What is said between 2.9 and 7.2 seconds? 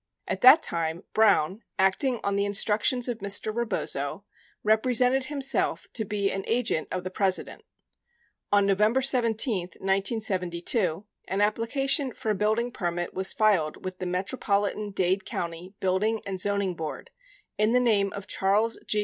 of Mr. Rebozo, repre sented himself to be an agent of the